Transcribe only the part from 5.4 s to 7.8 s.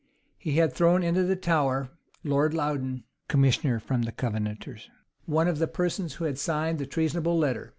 of the persons who had signed the treasonable letter.